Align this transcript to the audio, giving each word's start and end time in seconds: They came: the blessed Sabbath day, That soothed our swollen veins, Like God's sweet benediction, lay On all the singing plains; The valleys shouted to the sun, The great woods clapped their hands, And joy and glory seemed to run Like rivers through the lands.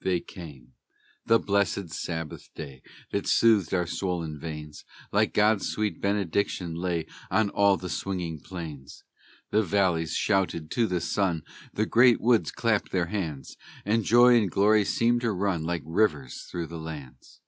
They 0.00 0.20
came: 0.20 0.72
the 1.26 1.38
blessed 1.38 1.90
Sabbath 1.90 2.48
day, 2.54 2.80
That 3.10 3.26
soothed 3.26 3.74
our 3.74 3.86
swollen 3.86 4.38
veins, 4.40 4.86
Like 5.12 5.34
God's 5.34 5.68
sweet 5.68 6.00
benediction, 6.00 6.74
lay 6.76 7.04
On 7.30 7.50
all 7.50 7.76
the 7.76 7.90
singing 7.90 8.40
plains; 8.40 9.04
The 9.50 9.62
valleys 9.62 10.14
shouted 10.14 10.70
to 10.70 10.86
the 10.86 11.02
sun, 11.02 11.42
The 11.74 11.84
great 11.84 12.22
woods 12.22 12.50
clapped 12.52 12.90
their 12.90 13.08
hands, 13.12 13.58
And 13.84 14.02
joy 14.02 14.36
and 14.38 14.50
glory 14.50 14.86
seemed 14.86 15.20
to 15.20 15.30
run 15.32 15.62
Like 15.64 15.82
rivers 15.84 16.44
through 16.50 16.68
the 16.68 16.78
lands. 16.80 17.42